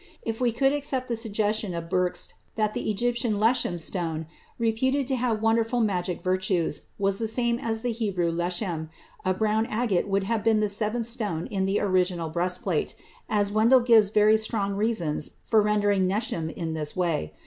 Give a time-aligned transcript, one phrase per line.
[0.23, 4.25] If we could accept the suggestion of Brugsch that the Egyptian neshem stone,
[4.57, 8.89] reputed to have wonderful magic virtues, was the same as the Hebrew leshem,
[9.23, 12.95] a brown agate would have been the seventh stone in the original breastplate,
[13.29, 17.33] as Wendel gives very strong reasons for rendering neshem in this way.